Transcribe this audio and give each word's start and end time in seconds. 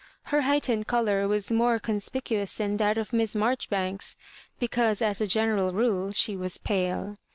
Her 0.29 0.41
height 0.41 0.63
ened 0.63 0.87
colour 0.87 1.27
was 1.27 1.51
more 1.51 1.77
conspicuous 1.77 2.55
than 2.55 2.77
that 2.77 2.97
of 2.97 3.13
Miss 3.13 3.35
Marjoribanks, 3.35 4.15
because 4.59 4.99
as 4.99 5.21
a 5.21 5.27
general 5.27 5.69
rule 5.73 6.09
she 6.11 6.35
was 6.35 6.57
pale. 6.57 7.17